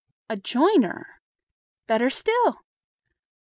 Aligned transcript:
"A 0.31 0.35
joiner?" 0.35 1.21
"Better 1.85 2.09
still!" 2.09 2.63